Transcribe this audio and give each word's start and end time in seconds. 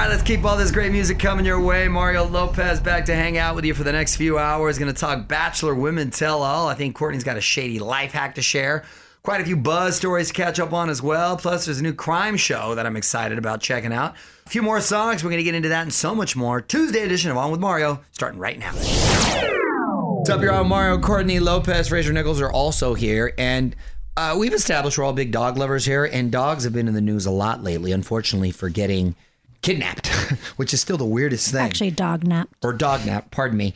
right, 0.00 0.08
let's 0.08 0.22
keep 0.22 0.44
all 0.44 0.56
this 0.56 0.70
great 0.70 0.92
music 0.92 1.18
coming 1.18 1.44
your 1.44 1.60
way. 1.60 1.86
Mario 1.86 2.24
Lopez 2.24 2.80
back 2.80 3.04
to 3.04 3.14
hang 3.14 3.36
out 3.36 3.54
with 3.54 3.66
you 3.66 3.74
for 3.74 3.84
the 3.84 3.92
next 3.92 4.16
few 4.16 4.38
hours. 4.38 4.78
Going 4.78 4.92
to 4.92 4.98
talk 4.98 5.28
Bachelor 5.28 5.74
Women 5.74 6.10
Tell 6.10 6.42
All. 6.42 6.68
I 6.68 6.74
think 6.74 6.94
Courtney's 6.94 7.22
got 7.22 7.36
a 7.36 7.40
shady 7.42 7.78
life 7.78 8.12
hack 8.12 8.36
to 8.36 8.42
share. 8.42 8.84
Quite 9.22 9.42
a 9.42 9.44
few 9.44 9.58
buzz 9.58 9.96
stories 9.96 10.28
to 10.28 10.32
catch 10.32 10.58
up 10.58 10.72
on 10.72 10.88
as 10.88 11.02
well. 11.02 11.36
Plus, 11.36 11.66
there's 11.66 11.80
a 11.80 11.82
new 11.82 11.92
crime 11.92 12.38
show 12.38 12.74
that 12.76 12.86
I'm 12.86 12.96
excited 12.96 13.36
about 13.36 13.60
checking 13.60 13.92
out. 13.92 14.14
A 14.46 14.48
few 14.48 14.62
more 14.62 14.80
songs. 14.80 15.22
We're 15.22 15.28
going 15.28 15.40
to 15.40 15.44
get 15.44 15.54
into 15.54 15.68
that 15.68 15.82
and 15.82 15.92
so 15.92 16.14
much 16.14 16.34
more. 16.34 16.62
Tuesday 16.62 17.02
edition 17.02 17.30
of 17.30 17.36
On 17.36 17.50
with 17.50 17.60
Mario, 17.60 18.00
starting 18.12 18.40
right 18.40 18.58
now. 18.58 18.72
What's 18.72 20.30
up, 20.30 20.40
y'all? 20.40 20.64
Mario, 20.64 20.98
Courtney, 20.98 21.40
Lopez, 21.40 21.88
Fraser 21.88 22.14
Nichols 22.14 22.40
are 22.40 22.50
also 22.50 22.94
here. 22.94 23.34
And 23.36 23.76
uh, 24.16 24.34
we've 24.38 24.54
established 24.54 24.96
we're 24.96 25.04
all 25.04 25.12
big 25.12 25.30
dog 25.30 25.58
lovers 25.58 25.84
here. 25.84 26.06
And 26.06 26.32
dogs 26.32 26.64
have 26.64 26.72
been 26.72 26.88
in 26.88 26.94
the 26.94 27.02
news 27.02 27.26
a 27.26 27.30
lot 27.30 27.62
lately, 27.62 27.92
unfortunately, 27.92 28.50
for 28.50 28.70
getting 28.70 29.14
kidnapped, 29.62 30.06
which 30.56 30.72
is 30.74 30.80
still 30.80 30.96
the 30.96 31.04
weirdest 31.04 31.50
thing. 31.52 31.60
Actually, 31.62 31.90
dog 31.90 32.24
nap. 32.24 32.48
or 32.62 32.72
dog 32.72 33.04
nap, 33.06 33.30
pardon 33.30 33.56
me. 33.58 33.74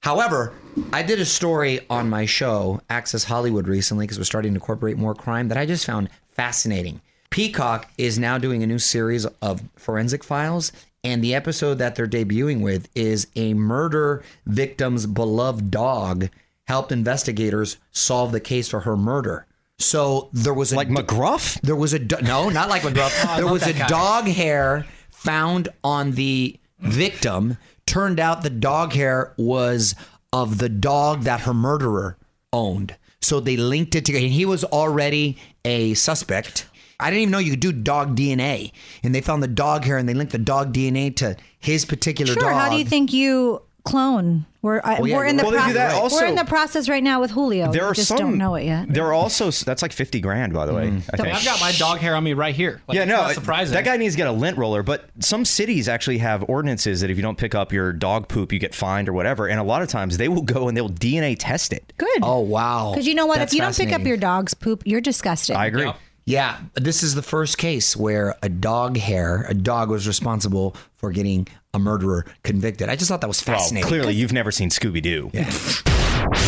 However, 0.00 0.52
I 0.92 1.02
did 1.02 1.18
a 1.18 1.24
story 1.24 1.80
on 1.88 2.10
my 2.10 2.26
show, 2.26 2.80
Access 2.90 3.24
Hollywood, 3.24 3.66
recently 3.66 4.04
because 4.04 4.18
we're 4.18 4.24
starting 4.24 4.52
to 4.52 4.56
incorporate 4.56 4.98
more 4.98 5.14
crime 5.14 5.48
that 5.48 5.56
I 5.58 5.64
just 5.64 5.86
found 5.86 6.10
fascinating. 6.32 7.00
Peacock 7.30 7.90
is 7.96 8.18
now 8.18 8.36
doing 8.38 8.62
a 8.62 8.66
new 8.66 8.78
series 8.78 9.24
of 9.40 9.62
forensic 9.76 10.22
files, 10.22 10.72
and 11.02 11.22
the 11.24 11.34
episode 11.34 11.74
that 11.78 11.94
they're 11.96 12.06
debuting 12.06 12.60
with 12.60 12.88
is 12.94 13.26
a 13.34 13.54
murder 13.54 14.22
victim's 14.46 15.06
beloved 15.06 15.70
dog 15.70 16.28
helped 16.66 16.92
investigators 16.92 17.76
solve 17.90 18.30
the 18.32 18.40
case 18.40 18.68
for 18.68 18.80
her 18.80 18.96
murder. 18.96 19.46
So 19.78 20.28
there 20.32 20.54
was 20.54 20.72
a 20.72 20.76
Like 20.76 20.88
McGruff? 20.88 21.60
there 21.62 21.76
was 21.76 21.92
a 21.92 21.98
do- 21.98 22.20
no, 22.22 22.48
not 22.50 22.68
like 22.68 22.82
McGruff. 22.82 23.36
there 23.36 23.48
was 23.50 23.66
a 23.66 23.72
dog 23.86 24.26
hair 24.26 24.86
found 25.24 25.68
on 25.82 26.12
the 26.12 26.58
victim. 26.78 27.56
Turned 27.86 28.20
out 28.20 28.42
the 28.42 28.50
dog 28.50 28.92
hair 28.92 29.34
was 29.36 29.94
of 30.32 30.58
the 30.58 30.68
dog 30.68 31.22
that 31.22 31.40
her 31.40 31.54
murderer 31.54 32.16
owned. 32.52 32.96
So 33.20 33.40
they 33.40 33.56
linked 33.56 33.94
it 33.94 34.04
together. 34.04 34.24
And 34.24 34.34
he 34.34 34.44
was 34.44 34.64
already 34.64 35.38
a 35.64 35.94
suspect. 35.94 36.66
I 37.00 37.10
didn't 37.10 37.22
even 37.22 37.32
know 37.32 37.38
you 37.38 37.50
could 37.50 37.60
do 37.60 37.72
dog 37.72 38.16
DNA. 38.16 38.72
And 39.02 39.14
they 39.14 39.20
found 39.20 39.42
the 39.42 39.48
dog 39.48 39.84
hair 39.84 39.96
and 39.96 40.08
they 40.08 40.14
linked 40.14 40.32
the 40.32 40.38
dog 40.38 40.72
DNA 40.72 41.14
to 41.16 41.36
his 41.58 41.84
particular 41.84 42.34
dog. 42.34 42.42
Sure. 42.42 42.50
dog. 42.50 42.60
How 42.60 42.70
do 42.70 42.76
you 42.76 42.84
think 42.84 43.12
you 43.12 43.62
clone? 43.84 44.46
We're 44.64 44.80
I, 44.82 44.96
oh, 44.96 45.04
yeah, 45.04 45.16
we're 45.18 45.26
in 45.26 45.36
the 45.36 45.42
you're 45.42 45.52
right. 45.52 45.58
Well, 45.58 45.66
they 45.66 45.72
do 45.72 45.78
that 45.78 46.10
we're 46.10 46.24
in 46.24 46.36
the 46.36 46.44
process 46.46 46.88
right 46.88 47.02
now 47.02 47.20
with 47.20 47.32
Julio. 47.32 47.70
There 47.70 47.82
We 47.82 47.88
are 47.90 47.92
just 47.92 48.08
some. 48.08 48.16
don't 48.16 48.38
know 48.38 48.54
it 48.54 48.64
yet. 48.64 48.88
There 48.88 49.04
are 49.04 49.12
also 49.12 49.50
that's 49.50 49.82
like 49.82 49.92
fifty 49.92 50.22
grand, 50.22 50.54
by 50.54 50.64
the 50.64 50.72
way. 50.72 50.86
Mm. 50.88 51.02
I 51.12 51.16
think. 51.18 51.34
I've 51.34 51.44
got 51.44 51.60
my 51.60 51.72
dog 51.72 51.98
hair 51.98 52.16
on 52.16 52.24
me 52.24 52.32
right 52.32 52.54
here. 52.54 52.80
Like, 52.88 52.96
yeah, 52.96 53.04
no, 53.04 53.16
not 53.16 53.34
surprising. 53.34 53.74
that 53.74 53.84
guy 53.84 53.98
needs 53.98 54.14
to 54.14 54.16
get 54.16 54.26
a 54.26 54.32
lint 54.32 54.56
roller. 54.56 54.82
But 54.82 55.04
some 55.20 55.44
cities 55.44 55.86
actually 55.86 56.16
have 56.18 56.48
ordinances 56.48 57.02
that 57.02 57.10
if 57.10 57.18
you 57.18 57.22
don't 57.22 57.36
pick 57.36 57.54
up 57.54 57.74
your 57.74 57.92
dog 57.92 58.28
poop, 58.28 58.54
you 58.54 58.58
get 58.58 58.74
fined 58.74 59.06
or 59.06 59.12
whatever. 59.12 59.48
And 59.48 59.60
a 59.60 59.62
lot 59.62 59.82
of 59.82 59.90
times 59.90 60.16
they 60.16 60.30
will 60.30 60.40
go 60.40 60.66
and 60.66 60.74
they'll 60.74 60.88
DNA 60.88 61.36
test 61.38 61.74
it. 61.74 61.92
Good. 61.98 62.20
Oh, 62.22 62.40
wow. 62.40 62.92
Because 62.92 63.06
you 63.06 63.14
know 63.14 63.26
what? 63.26 63.40
That's 63.40 63.52
if 63.52 63.56
you 63.56 63.60
don't 63.60 63.76
pick 63.76 63.92
up 63.92 64.00
your 64.06 64.16
dog's 64.16 64.54
poop, 64.54 64.82
you're 64.86 65.02
disgusting. 65.02 65.56
I 65.56 65.66
agree. 65.66 65.84
Yep. 65.84 65.98
Yeah, 66.26 66.58
this 66.72 67.02
is 67.02 67.14
the 67.14 67.22
first 67.22 67.58
case 67.58 67.94
where 67.94 68.34
a 68.42 68.48
dog 68.48 68.96
hair, 68.96 69.44
a 69.46 69.52
dog 69.52 69.90
was 69.90 70.08
responsible 70.08 70.74
for 70.96 71.12
getting 71.12 71.46
a 71.74 71.78
murderer 71.78 72.24
convicted. 72.42 72.88
I 72.88 72.96
just 72.96 73.08
thought 73.10 73.20
that 73.20 73.26
was 73.28 73.44
Well, 73.46 73.58
fascinating. 73.58 73.88
clearly 73.88 74.14
you've 74.14 74.32
never 74.32 74.50
seen 74.50 74.70
Scooby 74.70 75.02
Doo. 75.02 75.30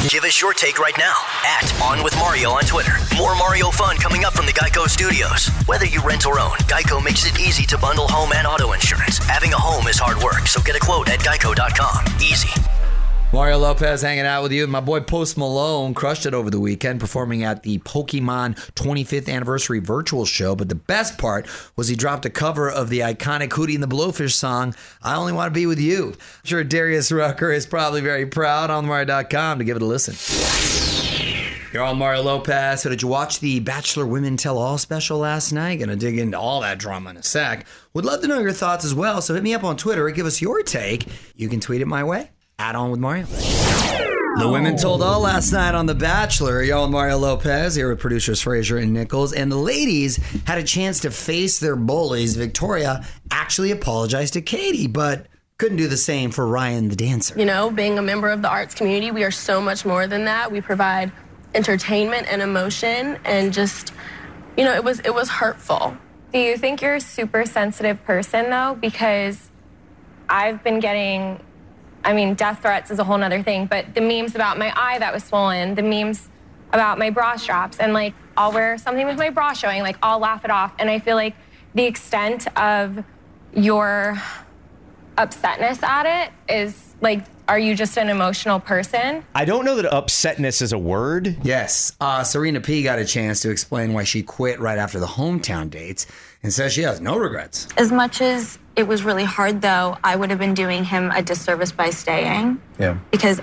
Give 0.09 0.25
us 0.25 0.41
your 0.41 0.55
take 0.55 0.79
right 0.79 0.97
now 0.99 1.15
at 1.45 1.81
On 1.83 2.03
With 2.03 2.15
Mario 2.17 2.51
on 2.51 2.63
Twitter. 2.65 2.93
More 3.17 3.35
Mario 3.37 3.71
fun 3.71 3.97
coming 3.97 4.25
up 4.25 4.33
from 4.35 4.47
the 4.47 4.53
Geico 4.53 4.89
Studios. 4.89 5.49
Whether 5.67 5.85
you 5.87 6.01
rent 6.03 6.27
or 6.27 6.39
own, 6.41 6.57
Geico 6.69 7.03
makes 7.05 7.27
it 7.27 7.39
easy 7.41 7.67
to 7.67 7.79
bundle 7.79 8.09
home 8.09 8.33
and 8.35 8.47
auto 8.47 8.73
insurance. 8.73 9.19
Having 9.19 9.53
a 9.53 9.59
home 9.59 9.87
is 9.89 9.99
hard 9.99 10.23
work, 10.23 10.47
so 10.47 10.63
get 10.63 10.77
a 10.77 10.81
quote 10.81 11.09
at 11.09 11.21
geico.com. 11.21 12.05
Easy. 12.23 12.49
Mario 13.33 13.59
Lopez 13.59 14.03
hanging 14.03 14.25
out 14.25 14.45
with 14.45 14.53
you. 14.53 14.67
My 14.69 14.81
boy 14.81 15.01
Post 15.01 15.37
Malone 15.37 15.95
crushed 15.95 16.27
it 16.27 16.33
over 16.33 16.49
the 16.49 16.61
weekend, 16.61 17.01
performing 17.01 17.43
at 17.43 17.65
the 17.65 17.79
Pokemon 17.81 18.55
25th 18.75 19.29
anniversary 19.29 19.81
virtual 19.81 20.25
show. 20.25 20.55
But 20.55 20.69
the 20.69 20.77
best 20.77 21.19
part 21.19 21.47
was 21.75 21.89
he 21.89 21.97
dropped 21.97 22.25
a 22.25 22.31
cover 22.31 22.71
of 22.71 22.89
the 22.89 23.01
iconic 23.01 23.49
Hootie 23.49 23.75
and 23.75 23.83
the 23.83 23.89
Blowfish 23.89 24.33
song, 24.33 24.75
I 25.03 25.17
Only 25.17 25.33
Want 25.33 25.53
to 25.53 25.59
Be 25.59 25.67
With 25.67 25.81
You. 25.81 26.11
I'm 26.13 26.45
sure 26.45 26.63
Darius 26.63 27.11
Rucker 27.11 27.51
is 27.51 27.67
probably 27.67 28.01
very 28.01 28.27
proud 28.27 28.71
on 28.71 28.87
Mario.com 28.87 29.59
to 29.59 29.65
give 29.65 29.77
it 29.77 29.83
a 29.83 29.87
listen. 29.87 30.15
You're 31.73 31.83
on 31.83 31.99
Mario 31.99 32.23
Lopez. 32.23 32.83
So, 32.83 32.89
did 32.89 33.03
you 33.03 33.09
watch 33.09 33.41
the 33.41 33.61
Bachelor 33.61 34.07
Women 34.07 34.37
Tell 34.37 34.57
All 34.57 34.79
special 34.79 35.19
last 35.19 35.53
night? 35.53 35.81
Gonna 35.81 35.97
dig 35.97 36.17
into 36.17 36.39
all 36.39 36.61
that 36.61 36.79
drama 36.79 37.11
in 37.11 37.17
a 37.19 37.23
sec. 37.23 37.67
Would 37.93 38.05
love 38.05 38.23
to 38.23 38.29
know 38.29 38.39
your 38.39 38.53
thoughts 38.53 38.85
as 38.85 38.95
well. 38.95 39.21
So, 39.21 39.35
hit 39.35 39.43
me 39.43 39.53
up 39.53 39.65
on 39.65 39.77
Twitter 39.77 40.09
give 40.11 40.27
us 40.27 40.41
your 40.41 40.63
take. 40.63 41.07
You 41.35 41.49
can 41.49 41.61
tweet 41.61 41.83
it 41.83 41.87
my 41.87 42.03
way. 42.05 42.31
Add 42.59 42.75
on 42.75 42.91
with 42.91 43.01
Mario. 43.01 43.27
The 43.27 44.49
women 44.51 44.77
told 44.77 45.03
all 45.03 45.21
last 45.21 45.53
night 45.53 45.75
on 45.75 45.85
The 45.85 45.95
Bachelor. 45.95 46.63
Y'all 46.63 46.85
and 46.85 46.93
Mario 46.93 47.19
Lopez 47.19 47.75
here 47.75 47.91
with 47.91 48.01
producers 48.01 48.41
Fraser 48.41 48.79
and 48.79 48.95
Nichols. 48.95 49.35
And 49.35 49.53
the 49.53 49.57
ladies 49.57 50.17
had 50.47 50.57
a 50.57 50.63
chance 50.63 51.01
to 51.01 51.11
face 51.11 51.59
their 51.59 51.77
bullies. 51.77 52.35
Victoria 52.35 53.05
actually 53.31 53.71
apologized 53.73 54.33
to 54.35 54.41
Katie, 54.41 54.87
but 54.87 55.27
couldn't 55.59 55.77
do 55.77 55.87
the 55.87 55.97
same 55.99 56.31
for 56.31 56.47
Ryan 56.47 56.89
the 56.89 56.97
dancer. 56.97 57.39
You 57.39 57.45
know, 57.45 57.71
being 57.71 57.99
a 57.99 58.03
member 58.03 58.31
of 58.31 58.41
the 58.41 58.49
arts 58.49 58.75
community, 58.75 59.11
we 59.11 59.25
are 59.25 59.31
so 59.31 59.61
much 59.61 59.85
more 59.85 60.07
than 60.07 60.25
that. 60.25 60.51
We 60.51 60.63
provide 60.63 61.13
entertainment 61.55 62.27
and 62.31 62.41
emotion 62.41 63.19
and 63.25 63.53
just 63.53 63.93
you 64.57 64.65
know, 64.65 64.75
it 64.75 64.83
was 64.83 65.01
it 65.01 65.15
was 65.15 65.29
hurtful. 65.29 65.97
Do 66.33 66.39
you 66.39 66.57
think 66.57 66.81
you're 66.81 66.95
a 66.97 67.01
super 67.01 67.45
sensitive 67.45 68.03
person 68.05 68.49
though? 68.49 68.77
Because 68.81 69.51
I've 70.29 70.65
been 70.65 70.81
getting, 70.81 71.41
I 72.07 72.13
mean, 72.13 72.35
death 72.35 72.63
threats 72.63 72.93
is 72.93 73.01
a 73.01 73.05
whole 73.05 73.21
other 73.21 73.43
thing, 73.43 73.67
but 73.67 73.95
the 73.95 74.01
memes 74.01 74.37
about 74.37 74.59
my 74.59 74.73
eye 74.77 74.99
that 75.01 75.13
was 75.13 75.25
swollen, 75.25 75.75
the 75.75 75.83
memes 75.83 76.29
about 76.73 76.99
my 76.99 77.11
bra 77.11 77.37
straps, 77.37 77.79
and 77.79 77.93
like 77.93 78.15
I'll 78.37 78.53
wear 78.53 78.79
something 78.79 79.07
with 79.07 79.19
my 79.19 79.31
bra 79.31 79.53
showing, 79.53 79.83
like 79.83 79.99
I'll 80.03 80.21
laugh 80.21 80.45
it 80.45 80.51
off. 80.51 80.73
And 80.79 80.89
I 80.89 81.01
feel 81.01 81.17
like 81.17 81.35
the 81.75 81.85
extent 81.85 82.47
of 82.57 83.05
your 83.55 84.23
upsetness 85.19 85.83
at 85.83 86.07
it 86.07 86.33
is 86.53 86.95
like, 87.01 87.25
are 87.49 87.59
you 87.59 87.75
just 87.75 87.97
an 87.99 88.09
emotional 88.09 88.61
person? 88.61 89.25
I 89.35 89.45
don't 89.45 89.65
know 89.65 89.77
that 89.77 89.91
upsetness 89.91 90.63
is 90.63 90.73
a 90.73 90.79
word. 90.79 91.37
Yes, 91.43 91.93
uh, 92.01 92.23
Serena 92.23 92.61
P 92.61 92.83
got 92.83 92.99
a 92.99 93.05
chance 93.05 93.41
to 93.43 93.51
explain 93.51 93.93
why 93.93 94.05
she 94.05 94.23
quit 94.23 94.61
right 94.61 94.79
after 94.79 95.01
the 95.01 95.07
hometown 95.07 95.71
dates 95.71 96.07
and 96.43 96.53
says 96.53 96.73
she 96.73 96.83
has 96.83 97.01
no 97.01 97.17
regrets. 97.17 97.69
As 97.77 97.91
much 97.91 98.21
as 98.21 98.59
it 98.77 98.87
was 98.87 99.03
really 99.03 99.25
hard, 99.25 99.63
though, 99.63 99.97
I 100.05 100.17
would 100.17 100.31
have 100.31 100.39
been 100.39 100.55
doing 100.55 100.85
him 100.85 101.11
a 101.11 101.23
disservice 101.23 101.73
by 101.73 101.91
staying. 101.91 102.61
Yeah. 102.79 102.99
Because 103.11 103.41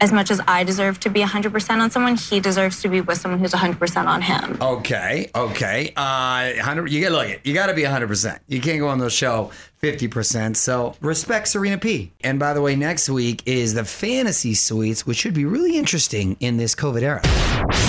as 0.00 0.12
much 0.12 0.30
as 0.30 0.40
I 0.46 0.64
deserve 0.64 1.00
to 1.00 1.10
be 1.10 1.20
100% 1.20 1.80
on 1.80 1.90
someone, 1.90 2.16
he 2.16 2.40
deserves 2.40 2.82
to 2.82 2.88
be 2.88 3.00
with 3.00 3.18
someone 3.18 3.40
who's 3.40 3.52
100% 3.52 4.06
on 4.06 4.22
him. 4.22 4.58
Okay, 4.60 5.30
okay. 5.34 5.92
Uh, 5.96 6.52
100, 6.56 6.92
you 6.92 7.00
got 7.00 7.08
to 7.08 7.14
look. 7.14 7.40
You 7.44 7.54
got 7.54 7.66
to 7.66 7.74
be 7.74 7.82
100. 7.82 8.06
percent 8.06 8.42
You 8.46 8.60
can't 8.60 8.78
go 8.78 8.88
on 8.88 8.98
the 8.98 9.10
show 9.10 9.50
50. 9.86 10.08
percent 10.08 10.56
So 10.56 10.96
respect 11.00 11.46
Serena 11.46 11.78
P. 11.78 12.10
And 12.20 12.40
by 12.40 12.54
the 12.54 12.60
way, 12.60 12.74
next 12.74 13.08
week 13.08 13.40
is 13.46 13.74
the 13.74 13.84
fantasy 13.84 14.52
suites, 14.52 15.06
which 15.06 15.16
should 15.16 15.32
be 15.32 15.44
really 15.44 15.78
interesting 15.78 16.36
in 16.40 16.56
this 16.56 16.74
COVID 16.74 17.02
era. 17.02 17.22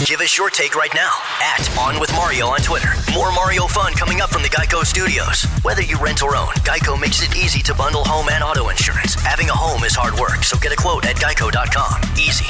Give 0.06 0.22
us 0.22 0.38
your 0.38 0.52
take 0.52 0.76
right 0.76 0.94
now 0.94 1.12
at 1.42 1.68
On 1.80 2.00
With 2.00 2.12
Mario 2.14 2.46
on 2.46 2.60
Twitter. 2.60 2.90
More 3.16 3.32
Mario 3.32 3.66
fun 3.66 3.94
coming 3.94 4.22
up 4.22 4.30
from 4.30 4.44
the 4.44 4.50
Geico 4.50 4.86
Studios. 4.86 5.46
Whether 5.64 5.82
you 5.82 5.98
rent 5.98 6.22
or 6.22 6.36
own, 6.36 6.54
Geico 6.70 7.02
makes 7.02 7.24
it 7.24 7.36
easy 7.36 7.64
to 7.64 7.74
bundle 7.74 8.04
home 8.06 8.30
and 8.30 8.44
auto 8.44 8.70
insurance. 8.70 9.16
Having 9.16 9.50
a 9.50 9.56
home 9.56 9.84
is 9.84 9.96
hard 9.96 10.20
work, 10.20 10.44
so 10.44 10.56
get 10.60 10.72
a 10.72 10.76
quote 10.76 11.04
at 11.06 11.16
geico.com. 11.16 12.02
Easy. 12.14 12.46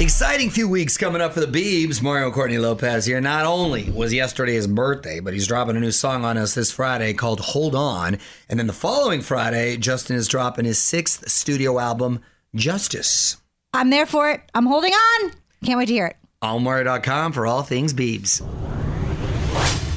Exciting 0.00 0.48
few 0.48 0.68
weeks 0.68 0.96
coming 0.96 1.20
up 1.20 1.32
for 1.32 1.40
the 1.40 1.46
Beebs. 1.46 2.00
Mario 2.00 2.30
Courtney 2.30 2.56
Lopez 2.56 3.04
here. 3.04 3.20
Not 3.20 3.44
only 3.44 3.90
was 3.90 4.14
yesterday 4.14 4.54
his 4.54 4.68
birthday, 4.68 5.18
but 5.18 5.34
he's 5.34 5.48
dropping 5.48 5.76
a 5.76 5.80
new 5.80 5.90
song 5.90 6.24
on 6.24 6.38
us 6.38 6.54
this 6.54 6.70
Friday 6.70 7.12
called 7.14 7.40
Hold 7.40 7.74
On. 7.74 8.16
And 8.48 8.60
then 8.60 8.68
the 8.68 8.72
following 8.72 9.22
Friday, 9.22 9.76
Justin 9.76 10.14
is 10.14 10.28
dropping 10.28 10.66
his 10.66 10.78
sixth 10.78 11.28
studio 11.28 11.80
album, 11.80 12.20
Justice. 12.54 13.38
I'm 13.74 13.90
there 13.90 14.06
for 14.06 14.30
it. 14.30 14.40
I'm 14.54 14.66
holding 14.66 14.92
on. 14.92 15.32
Can't 15.64 15.78
wait 15.78 15.86
to 15.86 15.92
hear 15.92 16.06
it. 16.06 16.16
allmario.com 16.42 17.32
for 17.32 17.44
all 17.44 17.64
things 17.64 17.92
Beebs. 17.92 18.40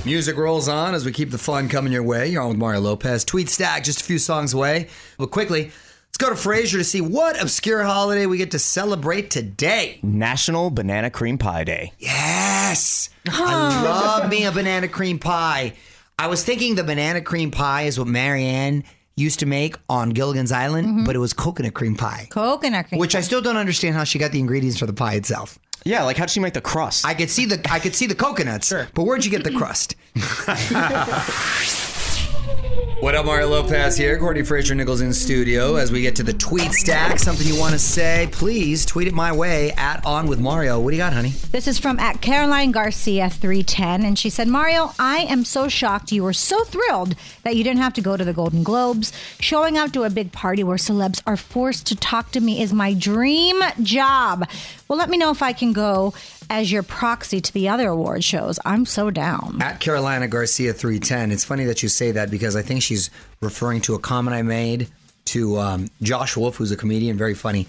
Music 0.03 0.35
rolls 0.35 0.67
on 0.67 0.95
as 0.95 1.05
we 1.05 1.11
keep 1.11 1.29
the 1.29 1.37
fun 1.37 1.69
coming 1.69 1.93
your 1.93 2.01
way. 2.01 2.27
You're 2.27 2.41
on 2.41 2.49
with 2.49 2.57
Mario 2.57 2.79
Lopez. 2.79 3.23
Tweet 3.23 3.49
stack 3.49 3.83
just 3.83 4.01
a 4.01 4.03
few 4.03 4.17
songs 4.17 4.51
away. 4.51 4.87
But 5.19 5.29
quickly, 5.29 5.71
go 6.21 6.29
to 6.29 6.35
Fraser 6.35 6.77
to 6.77 6.83
see 6.83 7.01
what 7.01 7.41
obscure 7.41 7.83
holiday 7.83 8.27
we 8.27 8.37
get 8.37 8.51
to 8.51 8.59
celebrate 8.59 9.31
today. 9.31 9.99
National 10.03 10.69
Banana 10.69 11.09
Cream 11.09 11.39
Pie 11.39 11.63
Day. 11.63 11.93
Yes. 11.97 13.09
I 13.27 13.83
love 13.83 14.29
me 14.29 14.45
a 14.45 14.51
banana 14.51 14.87
cream 14.87 15.17
pie. 15.17 15.73
I 16.19 16.27
was 16.27 16.43
thinking 16.43 16.75
the 16.75 16.83
banana 16.83 17.21
cream 17.21 17.49
pie 17.49 17.83
is 17.83 17.97
what 17.97 18.07
Mary 18.07 18.45
Ann 18.45 18.83
used 19.15 19.39
to 19.39 19.47
make 19.47 19.77
on 19.89 20.11
Gilligan's 20.11 20.51
Island, 20.51 20.87
mm-hmm. 20.87 21.05
but 21.05 21.15
it 21.15 21.19
was 21.19 21.33
coconut 21.33 21.73
cream 21.73 21.95
pie. 21.95 22.27
Coconut 22.29 22.89
cream. 22.89 22.99
Which 22.99 23.15
I 23.15 23.21
still 23.21 23.41
don't 23.41 23.57
understand 23.57 23.95
how 23.95 24.03
she 24.03 24.19
got 24.19 24.31
the 24.31 24.39
ingredients 24.39 24.77
for 24.77 24.85
the 24.85 24.93
pie 24.93 25.15
itself. 25.15 25.57
Yeah, 25.83 26.03
like 26.03 26.17
how'd 26.17 26.29
she 26.29 26.39
make 26.39 26.53
the 26.53 26.61
crust? 26.61 27.03
I 27.03 27.15
could 27.15 27.31
see 27.31 27.47
the 27.47 27.59
I 27.71 27.79
could 27.79 27.95
see 27.95 28.05
the 28.05 28.13
coconuts, 28.13 28.71
but 28.71 29.03
where'd 29.03 29.25
you 29.25 29.31
get 29.31 29.43
the 29.43 29.51
crust? 29.51 29.95
What 33.01 33.15
up, 33.15 33.25
Mario 33.25 33.47
Lopez 33.47 33.97
here. 33.97 34.19
Courtney 34.19 34.43
Fraser 34.43 34.75
Nichols 34.75 35.01
in 35.01 35.11
studio. 35.11 35.75
As 35.75 35.91
we 35.91 36.03
get 36.03 36.15
to 36.17 36.23
the 36.23 36.33
tweet 36.33 36.71
stack, 36.71 37.17
something 37.17 37.47
you 37.47 37.59
want 37.59 37.73
to 37.73 37.79
say, 37.79 38.29
please 38.31 38.85
tweet 38.85 39.07
it 39.07 39.13
my 39.15 39.31
way 39.31 39.71
at 39.71 40.05
On 40.05 40.27
With 40.27 40.39
Mario. 40.39 40.79
What 40.79 40.91
do 40.91 40.97
you 40.97 41.01
got, 41.01 41.11
honey? 41.11 41.29
This 41.51 41.67
is 41.67 41.79
from 41.79 41.99
at 41.99 42.21
Caroline 42.21 42.71
Garcia 42.71 43.27
310, 43.27 44.05
and 44.05 44.19
she 44.19 44.29
said, 44.29 44.47
Mario, 44.47 44.93
I 44.99 45.19
am 45.19 45.43
so 45.45 45.67
shocked 45.67 46.11
you 46.11 46.23
were 46.23 46.31
so 46.31 46.63
thrilled 46.63 47.15
that 47.41 47.55
you 47.55 47.63
didn't 47.63 47.81
have 47.81 47.93
to 47.95 48.01
go 48.01 48.17
to 48.17 48.23
the 48.23 48.33
Golden 48.33 48.61
Globes. 48.61 49.11
Showing 49.39 49.79
up 49.79 49.91
to 49.93 50.03
a 50.03 50.11
big 50.11 50.31
party 50.31 50.63
where 50.63 50.77
celebs 50.77 51.23
are 51.25 51.37
forced 51.37 51.87
to 51.87 51.95
talk 51.95 52.31
to 52.33 52.39
me 52.39 52.61
is 52.61 52.71
my 52.71 52.93
dream 52.93 53.63
job. 53.81 54.47
Well, 54.87 54.99
let 54.99 55.09
me 55.09 55.17
know 55.17 55.31
if 55.31 55.41
I 55.41 55.53
can 55.53 55.73
go 55.73 56.13
as 56.51 56.69
your 56.69 56.83
proxy 56.83 57.39
to 57.39 57.53
the 57.53 57.69
other 57.69 57.87
award 57.87 58.21
shows. 58.25 58.59
I'm 58.65 58.85
so 58.85 59.09
down. 59.09 59.59
At 59.61 59.79
Carolina 59.79 60.27
Garcia 60.27 60.73
310. 60.73 61.31
It's 61.31 61.45
funny 61.45 61.63
that 61.63 61.81
you 61.81 61.87
say 61.87 62.11
that 62.11 62.29
because 62.29 62.57
I 62.57 62.61
think 62.61 62.83
she's 62.83 63.09
referring 63.39 63.79
to 63.81 63.95
a 63.95 63.99
comment 63.99 64.35
I 64.35 64.41
made 64.41 64.89
to 65.25 65.57
um, 65.57 65.89
Josh 66.01 66.35
Wolf, 66.35 66.57
who's 66.57 66.71
a 66.73 66.75
comedian, 66.75 67.17
very 67.17 67.35
funny. 67.35 67.67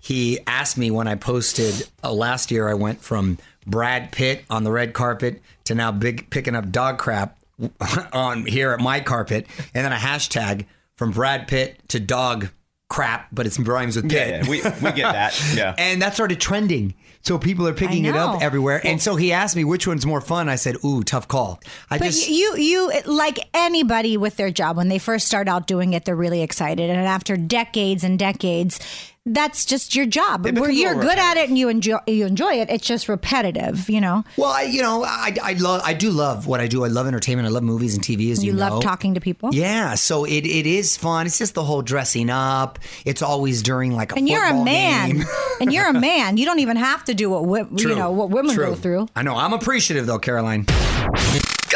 He 0.00 0.40
asked 0.44 0.76
me 0.76 0.90
when 0.90 1.06
I 1.06 1.14
posted 1.14 1.88
uh, 2.02 2.12
last 2.12 2.50
year, 2.50 2.68
I 2.68 2.74
went 2.74 3.00
from 3.00 3.38
Brad 3.64 4.10
Pitt 4.10 4.44
on 4.50 4.64
the 4.64 4.72
red 4.72 4.92
carpet 4.92 5.40
to 5.64 5.76
now 5.76 5.92
big 5.92 6.28
picking 6.28 6.56
up 6.56 6.72
dog 6.72 6.98
crap 6.98 7.38
on 8.12 8.44
here 8.44 8.72
at 8.72 8.80
my 8.80 8.98
carpet, 8.98 9.46
and 9.72 9.84
then 9.84 9.92
a 9.92 9.96
hashtag 9.96 10.66
from 10.96 11.12
Brad 11.12 11.46
Pitt 11.46 11.88
to 11.90 12.00
dog 12.00 12.48
crap, 12.88 13.28
but 13.32 13.46
it's 13.46 13.58
rhymes 13.58 13.96
with 13.96 14.08
Pitt. 14.08 14.28
Yeah, 14.28 14.42
yeah, 14.44 14.48
we, 14.48 14.56
we 14.62 14.92
get 14.92 15.12
that. 15.12 15.40
Yeah. 15.56 15.74
and 15.78 16.02
that 16.02 16.14
started 16.14 16.40
trending. 16.40 16.94
So 17.22 17.38
people 17.38 17.66
are 17.66 17.72
picking 17.74 18.04
it 18.04 18.14
up 18.14 18.34
know. 18.34 18.44
everywhere. 18.46 18.80
and 18.84 19.00
so 19.02 19.16
he 19.16 19.32
asked 19.32 19.56
me 19.56 19.64
which 19.64 19.86
one's 19.86 20.06
more 20.06 20.20
fun. 20.20 20.48
I 20.48 20.56
said, 20.56 20.76
"Ooh, 20.84 21.02
tough 21.02 21.26
call." 21.26 21.60
I 21.90 21.98
But 21.98 22.04
just 22.06 22.28
you, 22.28 22.56
you, 22.56 22.92
like 23.06 23.38
anybody 23.54 24.16
with 24.16 24.36
their 24.36 24.50
job, 24.50 24.76
when 24.76 24.88
they 24.88 24.98
first 24.98 25.26
start 25.26 25.48
out 25.48 25.66
doing 25.66 25.92
it, 25.92 26.04
they're 26.04 26.14
really 26.14 26.42
excited, 26.42 26.88
and 26.90 27.00
after 27.00 27.36
decades 27.36 28.04
and 28.04 28.18
decades, 28.18 28.78
that's 29.26 29.64
just 29.64 29.94
your 29.96 30.06
job. 30.06 30.44
Where 30.56 30.70
you're 30.70 30.94
good 30.94 31.18
at 31.18 31.36
it 31.36 31.48
and 31.48 31.58
you 31.58 31.68
enjoy 31.68 31.98
you 32.06 32.24
enjoy 32.26 32.54
it. 32.54 32.70
It's 32.70 32.86
just 32.86 33.08
repetitive, 33.08 33.90
you 33.90 34.00
know. 34.00 34.24
well, 34.36 34.50
I 34.50 34.62
you 34.62 34.82
know, 34.82 35.04
I 35.04 35.36
I 35.42 35.52
love 35.54 35.82
I 35.84 35.92
do 35.94 36.10
love 36.10 36.46
what 36.46 36.60
I 36.60 36.68
do. 36.68 36.84
I 36.84 36.88
love 36.88 37.06
entertainment. 37.06 37.46
I 37.46 37.50
love 37.50 37.64
movies 37.64 37.94
and 37.94 38.04
TV. 38.04 38.30
As 38.30 38.44
you, 38.44 38.52
You 38.52 38.58
love 38.58 38.74
know. 38.74 38.80
talking 38.80 39.14
to 39.14 39.20
people. 39.20 39.50
Yeah, 39.52 39.94
so 39.96 40.24
it, 40.24 40.46
it 40.46 40.66
is 40.66 40.96
fun. 40.96 41.26
It's 41.26 41.38
just 41.38 41.54
the 41.54 41.64
whole 41.64 41.82
dressing 41.82 42.30
up. 42.30 42.78
It's 43.04 43.20
always 43.22 43.62
during 43.62 43.92
like 43.96 44.12
a 44.12 44.16
And 44.16 44.28
you're 44.28 44.44
a 44.44 44.64
man, 44.64 45.24
and 45.60 45.72
you're 45.72 45.88
a 45.88 45.92
man. 45.92 46.36
You 46.36 46.46
don't 46.46 46.60
even 46.60 46.76
have 46.76 47.04
to 47.06 47.14
do 47.14 47.28
what 47.30 47.40
wi- 47.42 47.66
you 47.76 47.94
know 47.96 48.10
what 48.12 48.30
women 48.30 48.54
True. 48.54 48.66
go 48.66 48.74
through. 48.76 49.08
I 49.16 49.22
know. 49.22 49.34
I'm 49.36 49.52
appreciative 49.52 50.06
though, 50.06 50.18
Caroline. 50.18 50.66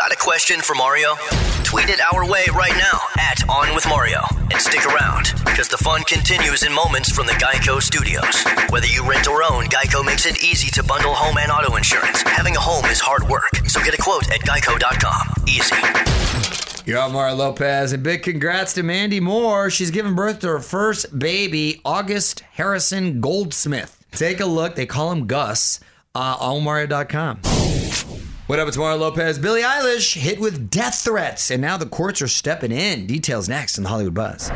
Got 0.00 0.12
a 0.12 0.16
question 0.16 0.62
for 0.62 0.74
Mario? 0.74 1.14
Tweet 1.62 1.90
it 1.90 2.00
our 2.10 2.26
way 2.26 2.46
right 2.54 2.72
now 2.72 2.98
at 3.18 3.46
On 3.50 3.74
With 3.74 3.86
Mario. 3.86 4.22
And 4.50 4.54
stick 4.54 4.86
around, 4.86 5.34
because 5.44 5.68
the 5.68 5.76
fun 5.76 6.04
continues 6.04 6.62
in 6.62 6.72
moments 6.72 7.12
from 7.12 7.26
the 7.26 7.34
Geico 7.34 7.82
Studios. 7.82 8.42
Whether 8.70 8.86
you 8.86 9.06
rent 9.06 9.28
or 9.28 9.42
own, 9.42 9.66
Geico 9.66 10.02
makes 10.02 10.24
it 10.24 10.42
easy 10.42 10.70
to 10.70 10.82
bundle 10.82 11.12
home 11.12 11.36
and 11.36 11.52
auto 11.52 11.76
insurance. 11.76 12.22
Having 12.22 12.56
a 12.56 12.60
home 12.60 12.86
is 12.86 12.98
hard 12.98 13.28
work, 13.28 13.54
so 13.66 13.78
get 13.84 13.92
a 13.92 14.00
quote 14.00 14.26
at 14.30 14.40
geico.com. 14.40 15.44
Easy. 15.46 16.90
You're 16.90 16.98
on 16.98 17.12
Mario 17.12 17.34
Lopez, 17.34 17.92
and 17.92 18.02
big 18.02 18.22
congrats 18.22 18.72
to 18.74 18.82
Mandy 18.82 19.20
Moore. 19.20 19.68
She's 19.68 19.90
giving 19.90 20.14
birth 20.14 20.38
to 20.38 20.48
her 20.48 20.60
first 20.60 21.18
baby, 21.18 21.82
August 21.84 22.40
Harrison 22.52 23.20
Goldsmith. 23.20 24.02
Take 24.12 24.40
a 24.40 24.46
look. 24.46 24.76
They 24.76 24.86
call 24.86 25.12
him 25.12 25.26
Gus. 25.26 25.78
Uh, 26.14 26.38
on 26.40 26.64
Mario.com. 26.64 27.42
What 28.50 28.58
up, 28.58 28.66
it's 28.66 28.76
Mario 28.76 28.96
Lopez. 28.98 29.38
Billie 29.38 29.62
Eilish 29.62 30.16
hit 30.16 30.40
with 30.40 30.70
death 30.70 30.96
threats, 30.96 31.52
and 31.52 31.62
now 31.62 31.76
the 31.76 31.86
courts 31.86 32.20
are 32.20 32.26
stepping 32.26 32.72
in. 32.72 33.06
Details 33.06 33.48
next 33.48 33.78
in 33.78 33.84
the 33.84 33.88
Hollywood 33.88 34.14
Buzz. 34.14 34.48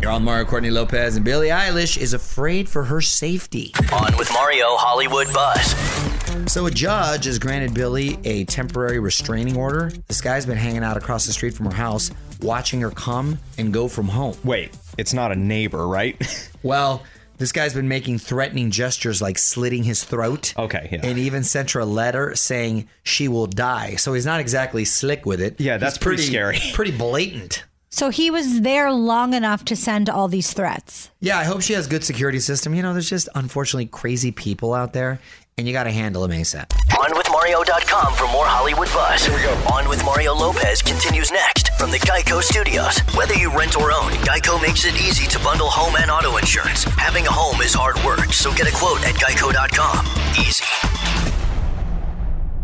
You're 0.00 0.10
on 0.10 0.24
Mario 0.24 0.46
Courtney 0.46 0.70
Lopez, 0.70 1.14
and 1.16 1.22
Billie 1.22 1.48
Eilish 1.48 1.98
is 1.98 2.14
afraid 2.14 2.70
for 2.70 2.84
her 2.84 3.02
safety. 3.02 3.74
On 3.92 4.16
with 4.16 4.32
Mario 4.32 4.76
Hollywood 4.76 5.30
Buzz. 5.30 6.50
So 6.50 6.64
a 6.64 6.70
judge 6.70 7.26
has 7.26 7.38
granted 7.38 7.74
Billie 7.74 8.18
a 8.24 8.44
temporary 8.44 8.98
restraining 8.98 9.58
order. 9.58 9.92
This 10.08 10.22
guy's 10.22 10.46
been 10.46 10.56
hanging 10.56 10.82
out 10.82 10.96
across 10.96 11.26
the 11.26 11.34
street 11.34 11.52
from 11.52 11.66
her 11.66 11.76
house, 11.76 12.10
watching 12.40 12.80
her 12.80 12.90
come 12.90 13.38
and 13.58 13.74
go 13.74 13.88
from 13.88 14.08
home. 14.08 14.38
Wait, 14.42 14.74
it's 14.96 15.12
not 15.12 15.32
a 15.32 15.36
neighbor, 15.36 15.86
right? 15.86 16.16
Well, 16.62 17.04
this 17.40 17.52
guy's 17.52 17.72
been 17.72 17.88
making 17.88 18.18
threatening 18.18 18.70
gestures 18.70 19.22
like 19.22 19.38
slitting 19.38 19.82
his 19.82 20.04
throat. 20.04 20.52
Okay, 20.58 20.90
yeah. 20.92 21.00
And 21.02 21.18
even 21.18 21.42
sent 21.42 21.70
her 21.70 21.80
a 21.80 21.86
letter 21.86 22.36
saying 22.36 22.86
she 23.02 23.28
will 23.28 23.46
die. 23.46 23.96
So 23.96 24.12
he's 24.12 24.26
not 24.26 24.40
exactly 24.40 24.84
slick 24.84 25.24
with 25.24 25.40
it. 25.40 25.58
Yeah, 25.58 25.78
that's 25.78 25.96
He's 25.96 26.02
pretty 26.02 26.22
scary. 26.22 26.60
Pretty 26.74 26.92
blatant. 26.92 27.64
So 27.88 28.10
he 28.10 28.30
was 28.30 28.60
there 28.60 28.92
long 28.92 29.32
enough 29.32 29.64
to 29.64 29.74
send 29.74 30.10
all 30.10 30.28
these 30.28 30.52
threats. 30.52 31.10
Yeah, 31.18 31.38
I 31.38 31.44
hope 31.44 31.62
she 31.62 31.72
has 31.72 31.86
good 31.86 32.04
security 32.04 32.40
system. 32.40 32.74
You 32.74 32.82
know, 32.82 32.92
there's 32.92 33.08
just 33.08 33.30
unfortunately 33.34 33.86
crazy 33.86 34.30
people 34.30 34.74
out 34.74 34.92
there, 34.92 35.18
and 35.58 35.66
you 35.66 35.72
got 35.72 35.84
to 35.84 35.90
handle 35.90 36.22
them 36.22 36.32
ASAP. 36.32 36.68
OnWithMario.com 36.90 38.14
for 38.14 38.26
more 38.32 38.46
Hollywood 38.46 38.88
buzz. 38.88 39.24
Here 39.24 39.34
we 39.34 39.42
go. 39.42 39.52
On 39.72 39.88
with 39.88 40.04
Mario 40.04 40.34
Lopez 40.34 40.82
continues 40.82 41.30
next 41.30 41.70
from 41.78 41.90
the 41.90 41.98
Geico 41.98 42.42
Studios. 42.42 42.98
Whether 43.16 43.34
you 43.34 43.50
rent 43.56 43.76
or 43.76 43.92
own, 43.92 44.12
Geico 44.22 44.60
makes 44.60 44.84
it 44.84 44.94
easy 44.94 45.26
to 45.28 45.38
bundle 45.40 45.68
home 45.68 45.96
and 45.96 46.10
auto 46.10 46.36
insurance. 46.36 46.84
Having 46.84 47.26
a 47.26 47.32
home 47.32 47.60
is 47.62 47.74
hard 47.74 47.96
work, 48.04 48.32
so 48.32 48.52
get 48.54 48.68
a 48.68 48.72
quote 48.74 49.04
at 49.06 49.14
Geico.com. 49.14 50.06
Easy. 50.38 51.39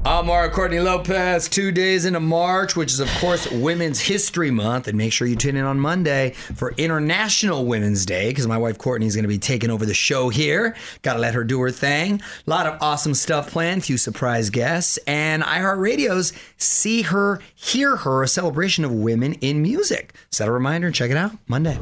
I'm 0.06 0.26
Mario 0.26 0.52
Courtney 0.52 0.78
Lopez, 0.78 1.48
two 1.48 1.72
days 1.72 2.04
into 2.04 2.20
March, 2.20 2.76
which 2.76 2.92
is, 2.92 3.00
of 3.00 3.08
course, 3.18 3.50
Women's 3.50 3.98
History 3.98 4.52
Month. 4.52 4.86
And 4.86 4.96
make 4.96 5.12
sure 5.12 5.26
you 5.26 5.34
tune 5.34 5.56
in 5.56 5.64
on 5.64 5.80
Monday 5.80 6.30
for 6.30 6.72
International 6.76 7.66
Women's 7.66 8.06
Day 8.06 8.28
because 8.28 8.46
my 8.46 8.56
wife 8.56 8.78
Courtney 8.78 9.08
is 9.08 9.16
going 9.16 9.24
to 9.24 9.28
be 9.28 9.40
taking 9.40 9.68
over 9.68 9.84
the 9.84 9.94
show 9.94 10.28
here. 10.28 10.76
Got 11.02 11.14
to 11.14 11.18
let 11.18 11.34
her 11.34 11.42
do 11.42 11.60
her 11.60 11.72
thing. 11.72 12.22
A 12.46 12.50
lot 12.50 12.68
of 12.68 12.80
awesome 12.80 13.14
stuff 13.14 13.50
planned, 13.50 13.84
few 13.84 13.98
surprise 13.98 14.48
guests, 14.48 14.96
and 15.08 15.42
iHeartRadio's 15.42 16.32
See 16.56 17.02
Her, 17.02 17.40
Hear 17.56 17.96
Her, 17.96 18.22
a 18.22 18.28
celebration 18.28 18.84
of 18.84 18.92
women 18.92 19.32
in 19.40 19.60
music. 19.60 20.14
Set 20.30 20.46
a 20.46 20.52
reminder 20.52 20.86
and 20.86 20.94
check 20.94 21.10
it 21.10 21.16
out 21.16 21.32
Monday. 21.48 21.80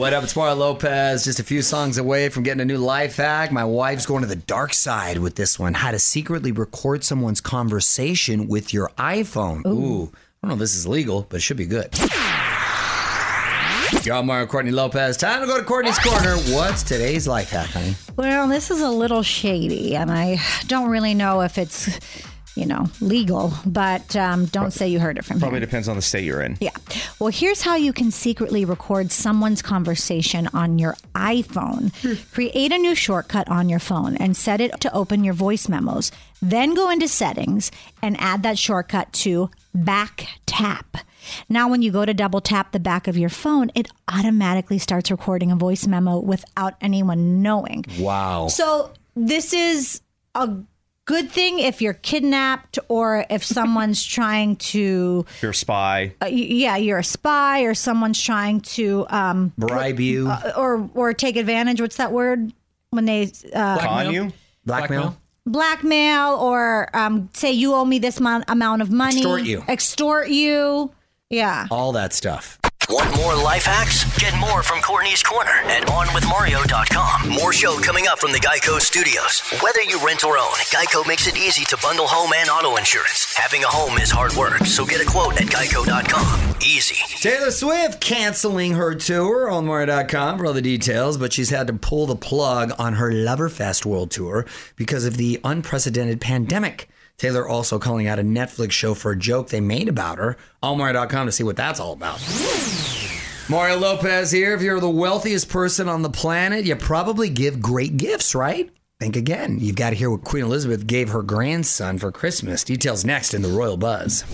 What 0.00 0.14
up? 0.14 0.24
It's 0.24 0.34
Mario 0.34 0.54
Lopez. 0.54 1.24
Just 1.24 1.40
a 1.40 1.44
few 1.44 1.60
songs 1.60 1.98
away 1.98 2.30
from 2.30 2.42
getting 2.42 2.62
a 2.62 2.64
new 2.64 2.78
life 2.78 3.16
hack. 3.16 3.52
My 3.52 3.66
wife's 3.66 4.06
going 4.06 4.22
to 4.22 4.26
the 4.26 4.34
dark 4.34 4.72
side 4.72 5.18
with 5.18 5.34
this 5.34 5.58
one. 5.58 5.74
How 5.74 5.90
to 5.90 5.98
secretly 5.98 6.52
record 6.52 7.04
someone's 7.04 7.42
conversation 7.42 8.48
with 8.48 8.72
your 8.72 8.88
iPhone. 8.96 9.66
Ooh. 9.66 10.04
I 10.04 10.46
don't 10.46 10.48
know 10.48 10.52
if 10.54 10.58
this 10.58 10.74
is 10.74 10.86
legal, 10.88 11.26
but 11.28 11.36
it 11.36 11.40
should 11.40 11.58
be 11.58 11.66
good. 11.66 11.94
Y'all, 14.06 14.22
Mario 14.22 14.46
Courtney 14.46 14.70
Lopez. 14.70 15.18
Time 15.18 15.42
to 15.42 15.46
go 15.46 15.58
to 15.58 15.64
Courtney's 15.64 15.98
Corner. 15.98 16.36
What's 16.54 16.82
today's 16.82 17.28
life 17.28 17.50
hack, 17.50 17.68
honey? 17.68 17.94
Well, 18.16 18.48
this 18.48 18.70
is 18.70 18.80
a 18.80 18.88
little 18.88 19.22
shady, 19.22 19.96
and 19.96 20.10
I 20.10 20.40
don't 20.66 20.88
really 20.88 21.12
know 21.12 21.42
if 21.42 21.58
it's, 21.58 21.90
you 22.60 22.66
know, 22.66 22.86
legal. 23.00 23.52
But 23.64 24.14
um, 24.14 24.44
don't 24.46 24.70
say 24.72 24.86
you 24.88 25.00
heard 25.00 25.18
it 25.18 25.24
from 25.24 25.40
Probably 25.40 25.58
here. 25.58 25.66
depends 25.66 25.88
on 25.88 25.96
the 25.96 26.02
state 26.02 26.24
you're 26.24 26.42
in. 26.42 26.58
Yeah. 26.60 26.70
Well, 27.18 27.30
here's 27.30 27.62
how 27.62 27.76
you 27.76 27.92
can 27.92 28.10
secretly 28.10 28.64
record 28.64 29.10
someone's 29.10 29.62
conversation 29.62 30.48
on 30.52 30.78
your 30.78 30.94
iPhone. 31.14 31.90
Create 32.32 32.70
a 32.72 32.78
new 32.78 32.94
shortcut 32.94 33.48
on 33.48 33.68
your 33.68 33.78
phone 33.78 34.16
and 34.18 34.36
set 34.36 34.60
it 34.60 34.80
to 34.82 34.92
open 34.94 35.24
your 35.24 35.34
voice 35.34 35.68
memos. 35.68 36.12
Then 36.42 36.74
go 36.74 36.90
into 36.90 37.08
settings 37.08 37.70
and 38.02 38.16
add 38.20 38.42
that 38.42 38.58
shortcut 38.58 39.12
to 39.14 39.50
back 39.74 40.26
tap. 40.46 40.98
Now, 41.48 41.68
when 41.68 41.82
you 41.82 41.92
go 41.92 42.04
to 42.04 42.14
double 42.14 42.40
tap 42.40 42.72
the 42.72 42.80
back 42.80 43.06
of 43.06 43.16
your 43.18 43.28
phone, 43.28 43.70
it 43.74 43.88
automatically 44.08 44.78
starts 44.78 45.10
recording 45.10 45.50
a 45.52 45.56
voice 45.56 45.86
memo 45.86 46.18
without 46.18 46.74
anyone 46.80 47.42
knowing. 47.42 47.84
Wow. 47.98 48.48
So 48.48 48.90
this 49.14 49.52
is 49.52 50.00
a 50.34 50.48
good 51.06 51.30
thing 51.30 51.58
if 51.58 51.82
you're 51.82 51.94
kidnapped 51.94 52.78
or 52.88 53.26
if 53.30 53.44
someone's 53.44 54.04
trying 54.16 54.56
to, 54.56 55.24
You're 55.42 55.50
a 55.50 55.54
spy. 55.54 56.14
uh, 56.22 56.26
yeah, 56.26 56.76
you're 56.76 56.98
a 56.98 57.04
spy 57.04 57.62
or 57.62 57.74
someone's 57.74 58.20
trying 58.22 58.60
to, 58.60 59.06
um, 59.10 59.52
Bribe 59.58 60.00
you. 60.00 60.30
or 60.56 60.88
or 60.94 61.12
take 61.14 61.36
advantage. 61.36 61.80
What's 61.80 61.96
that 61.96 62.12
word 62.12 62.52
when 62.90 63.04
they 63.06 63.32
uh, 63.54 63.78
Con 63.78 64.12
you? 64.12 64.32
blackmail. 64.66 65.16
blackmail 65.46 66.34
or 66.36 66.88
um, 66.96 67.28
say 67.32 67.52
you 67.52 67.74
owe 67.74 67.84
me 67.84 67.98
this 67.98 68.20
mon- 68.20 68.44
amount 68.48 68.82
of 68.82 68.90
money, 68.90 69.16
Extort 69.20 69.42
you. 69.44 69.64
extort 69.68 70.28
you. 70.28 70.92
Yeah. 71.28 71.66
All 71.70 71.92
that 71.92 72.12
stuff. 72.12 72.58
Want 72.90 73.14
more 73.14 73.36
life 73.36 73.66
hacks? 73.66 74.02
Get 74.18 74.36
more 74.36 74.64
from 74.64 74.80
Courtney's 74.80 75.22
Corner 75.22 75.52
at 75.70 75.86
OnWithMario.com. 75.86 77.28
More 77.30 77.52
show 77.52 77.78
coming 77.78 78.08
up 78.08 78.18
from 78.18 78.32
the 78.32 78.40
Geico 78.40 78.80
Studios. 78.80 79.42
Whether 79.62 79.82
you 79.82 80.04
rent 80.04 80.24
or 80.24 80.36
own, 80.36 80.50
Geico 80.74 81.06
makes 81.06 81.28
it 81.28 81.36
easy 81.36 81.64
to 81.66 81.78
bundle 81.80 82.08
home 82.08 82.32
and 82.36 82.50
auto 82.50 82.76
insurance. 82.76 83.32
Having 83.36 83.62
a 83.62 83.68
home 83.68 83.96
is 83.98 84.10
hard 84.10 84.32
work, 84.34 84.66
so 84.66 84.84
get 84.84 85.00
a 85.00 85.08
quote 85.08 85.40
at 85.40 85.46
Geico.com. 85.46 86.56
Easy. 86.62 86.96
Taylor 87.20 87.52
Swift 87.52 88.00
canceling 88.00 88.72
her 88.72 88.96
tour 88.96 89.48
on 89.48 89.66
Mario.com 89.66 90.38
for 90.38 90.46
all 90.46 90.52
the 90.52 90.60
details, 90.60 91.16
but 91.16 91.32
she's 91.32 91.50
had 91.50 91.68
to 91.68 91.72
pull 91.74 92.06
the 92.06 92.16
plug 92.16 92.72
on 92.76 92.94
her 92.94 93.12
Loverfest 93.12 93.86
World 93.86 94.10
Tour 94.10 94.46
because 94.74 95.04
of 95.04 95.16
the 95.16 95.38
unprecedented 95.44 96.20
pandemic. 96.20 96.88
Taylor 97.18 97.46
also 97.46 97.78
calling 97.78 98.08
out 98.08 98.18
a 98.18 98.22
Netflix 98.22 98.72
show 98.72 98.94
for 98.94 99.12
a 99.12 99.16
joke 99.16 99.50
they 99.50 99.60
made 99.60 99.88
about 99.88 100.18
her. 100.18 100.36
On 100.60 100.78
Mario.com 100.78 101.26
to 101.26 101.32
see 101.32 101.44
what 101.44 101.54
that's 101.54 101.78
all 101.78 101.92
about. 101.92 102.18
Mario 103.50 103.78
Lopez 103.78 104.30
here. 104.30 104.54
If 104.54 104.62
you're 104.62 104.78
the 104.78 104.88
wealthiest 104.88 105.48
person 105.48 105.88
on 105.88 106.02
the 106.02 106.08
planet, 106.08 106.64
you 106.64 106.76
probably 106.76 107.28
give 107.28 107.60
great 107.60 107.96
gifts, 107.96 108.32
right? 108.32 108.70
Think 109.00 109.16
again. 109.16 109.58
You've 109.58 109.74
got 109.74 109.90
to 109.90 109.96
hear 109.96 110.08
what 110.08 110.22
Queen 110.22 110.44
Elizabeth 110.44 110.86
gave 110.86 111.08
her 111.08 111.20
grandson 111.20 111.98
for 111.98 112.12
Christmas. 112.12 112.62
Details 112.62 113.04
next 113.04 113.34
in 113.34 113.42
the 113.42 113.48
Royal 113.48 113.76
Buzz. 113.76 114.24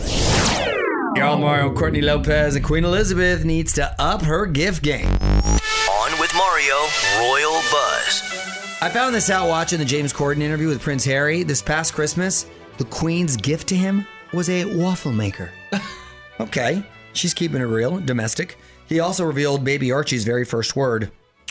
Y'all, 1.16 1.38
Mario, 1.38 1.74
Courtney 1.74 2.02
Lopez, 2.02 2.56
and 2.56 2.64
Queen 2.64 2.84
Elizabeth 2.84 3.42
needs 3.42 3.72
to 3.72 3.90
up 3.98 4.20
her 4.20 4.44
gift 4.44 4.82
game. 4.82 5.08
On 5.08 6.20
with 6.20 6.34
Mario, 6.36 6.74
Royal 7.18 7.62
Buzz. 7.72 8.22
I 8.82 8.90
found 8.92 9.14
this 9.14 9.30
out 9.30 9.48
watching 9.48 9.78
the 9.78 9.86
James 9.86 10.12
Corden 10.12 10.42
interview 10.42 10.68
with 10.68 10.82
Prince 10.82 11.06
Harry 11.06 11.42
this 11.42 11.62
past 11.62 11.94
Christmas. 11.94 12.44
The 12.76 12.84
Queen's 12.84 13.38
gift 13.38 13.66
to 13.68 13.76
him 13.76 14.06
was 14.34 14.50
a 14.50 14.66
waffle 14.76 15.12
maker. 15.12 15.50
okay, 16.40 16.82
she's 17.14 17.32
keeping 17.32 17.62
it 17.62 17.64
real, 17.64 17.98
domestic. 17.98 18.58
He 18.88 19.00
also 19.00 19.24
revealed 19.24 19.64
baby 19.64 19.90
Archie's 19.90 20.24
very 20.24 20.44
first 20.44 20.76
word 20.76 21.10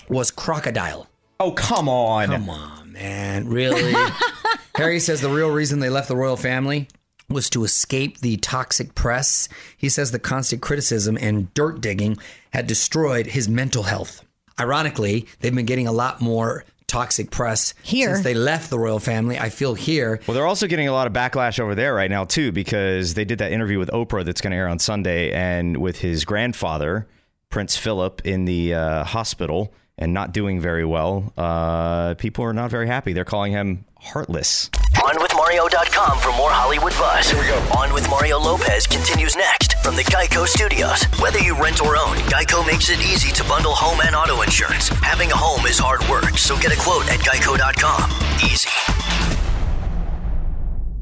was 0.09 0.31
crocodile. 0.31 1.07
Oh, 1.39 1.51
come 1.51 1.89
on. 1.89 2.27
Come 2.27 2.49
on, 2.49 2.93
man. 2.93 3.49
Really? 3.49 3.93
Harry 4.75 4.99
says 4.99 5.21
the 5.21 5.29
real 5.29 5.51
reason 5.51 5.79
they 5.79 5.89
left 5.89 6.07
the 6.07 6.15
royal 6.15 6.37
family 6.37 6.87
was 7.29 7.49
to 7.49 7.63
escape 7.63 8.19
the 8.19 8.37
toxic 8.37 8.93
press. 8.95 9.49
He 9.77 9.89
says 9.89 10.11
the 10.11 10.19
constant 10.19 10.61
criticism 10.61 11.17
and 11.19 11.53
dirt 11.53 11.81
digging 11.81 12.17
had 12.51 12.67
destroyed 12.67 13.27
his 13.27 13.49
mental 13.49 13.83
health. 13.83 14.23
Ironically, 14.59 15.27
they've 15.39 15.53
been 15.53 15.65
getting 15.65 15.87
a 15.87 15.91
lot 15.91 16.21
more 16.21 16.63
toxic 16.87 17.31
press 17.31 17.73
Here. 17.81 18.13
since 18.13 18.23
they 18.23 18.33
left 18.33 18.69
the 18.69 18.79
royal 18.79 18.99
family. 18.99 19.37
I 19.37 19.49
feel 19.49 19.73
here. 19.73 20.19
Well, 20.27 20.35
they're 20.35 20.45
also 20.45 20.67
getting 20.67 20.87
a 20.87 20.93
lot 20.93 21.07
of 21.07 21.13
backlash 21.13 21.59
over 21.59 21.75
there 21.75 21.93
right 21.93 22.09
now 22.09 22.25
too 22.25 22.51
because 22.51 23.15
they 23.15 23.25
did 23.25 23.39
that 23.39 23.51
interview 23.51 23.79
with 23.79 23.89
Oprah 23.89 24.23
that's 24.23 24.39
going 24.39 24.51
to 24.51 24.57
air 24.57 24.67
on 24.67 24.79
Sunday, 24.79 25.31
and 25.31 25.77
with 25.77 25.99
his 25.99 26.25
grandfather, 26.25 27.07
Prince 27.55 27.77
Philip, 27.77 28.21
in 28.25 28.43
the 28.43 28.73
uh, 28.73 29.05
hospital 29.05 29.73
and 29.97 30.13
not 30.13 30.33
doing 30.33 30.59
very 30.59 30.83
well. 30.83 31.31
Uh, 31.37 32.13
people 32.15 32.43
are 32.43 32.51
not 32.51 32.69
very 32.69 32.85
happy. 32.85 33.13
They're 33.13 33.23
calling 33.23 33.53
him 33.53 33.85
heartless. 33.97 34.69
OnWithMario.com 34.95 36.17
for 36.19 36.35
more 36.35 36.51
Hollywood 36.51 36.91
buzz. 36.99 37.29
Here 37.29 37.39
we 37.39 37.47
go. 37.47 37.55
On 37.79 37.93
with 37.93 38.09
Mario 38.09 38.39
Lopez 38.39 38.85
continues 38.85 39.37
next 39.37 39.81
from 39.81 39.95
the 39.95 40.01
Geico 40.01 40.45
Studios. 40.45 41.05
Whether 41.21 41.39
you 41.39 41.55
rent 41.55 41.81
or 41.81 41.95
own, 41.95 42.17
Geico 42.27 42.67
makes 42.67 42.89
it 42.89 42.99
easy 42.99 43.31
to 43.31 43.43
bundle 43.45 43.71
home 43.73 44.01
and 44.05 44.17
auto 44.17 44.41
insurance. 44.41 44.89
Having 44.89 45.31
a 45.31 45.37
home 45.37 45.65
is 45.65 45.79
hard 45.79 46.01
work, 46.09 46.37
so 46.37 46.59
get 46.59 46.73
a 46.73 46.77
quote 46.77 47.07
at 47.07 47.21
Geico.com. 47.21 48.11
Easy. 48.43 48.67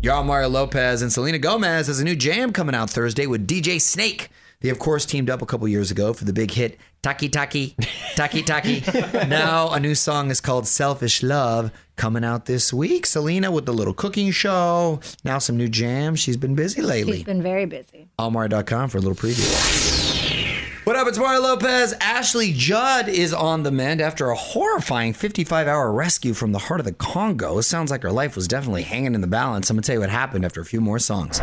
Y'all, 0.03 0.23
Mario 0.23 0.49
Lopez 0.49 1.01
and 1.01 1.11
Selena 1.11 1.39
Gomez 1.39 1.87
has 1.87 1.99
a 1.99 2.03
new 2.03 2.15
jam 2.15 2.53
coming 2.53 2.75
out 2.75 2.91
Thursday 2.91 3.25
with 3.25 3.47
DJ 3.47 3.81
Snake. 3.81 4.29
They, 4.63 4.69
of 4.69 4.79
course, 4.79 5.05
teamed 5.05 5.29
up 5.29 5.41
a 5.41 5.45
couple 5.45 5.67
years 5.67 5.91
ago 5.91 6.13
for 6.13 6.23
the 6.23 6.31
big 6.31 6.49
hit 6.51 6.79
Taki 7.01 7.27
Taki, 7.27 7.75
Taki 8.15 8.41
Taki. 8.41 8.81
now, 9.27 9.73
a 9.73 9.79
new 9.79 9.93
song 9.93 10.31
is 10.31 10.39
called 10.39 10.69
Selfish 10.69 11.21
Love 11.21 11.69
coming 11.97 12.23
out 12.23 12.45
this 12.45 12.71
week. 12.71 13.05
Selena 13.05 13.51
with 13.51 13.65
the 13.65 13.73
little 13.73 13.93
cooking 13.93 14.31
show. 14.31 15.01
Now, 15.25 15.37
some 15.39 15.57
new 15.57 15.67
jams. 15.67 16.21
She's 16.21 16.37
been 16.37 16.55
busy 16.55 16.81
lately. 16.81 17.17
She's 17.17 17.25
been 17.25 17.43
very 17.43 17.65
busy. 17.65 18.07
Almar.com 18.17 18.87
for 18.87 18.99
a 18.99 19.01
little 19.01 19.15
preview. 19.15 19.43
What 20.85 20.95
up? 20.95 21.09
It's 21.09 21.17
Mario 21.17 21.41
Lopez. 21.41 21.93
Ashley 21.99 22.53
Judd 22.53 23.09
is 23.09 23.33
on 23.33 23.63
the 23.63 23.71
mend 23.71 23.99
after 23.99 24.29
a 24.29 24.35
horrifying 24.35 25.11
55 25.11 25.67
hour 25.67 25.91
rescue 25.91 26.33
from 26.33 26.53
the 26.53 26.59
heart 26.59 26.79
of 26.79 26.85
the 26.85 26.93
Congo. 26.93 27.57
It 27.57 27.63
sounds 27.63 27.91
like 27.91 28.03
her 28.03 28.11
life 28.13 28.37
was 28.37 28.47
definitely 28.47 28.83
hanging 28.83 29.13
in 29.13 29.19
the 29.19 29.27
balance. 29.27 29.69
I'm 29.69 29.75
going 29.75 29.83
to 29.83 29.87
tell 29.87 29.95
you 29.95 29.99
what 29.99 30.09
happened 30.09 30.45
after 30.45 30.61
a 30.61 30.65
few 30.65 30.79
more 30.79 30.99
songs. 30.99 31.41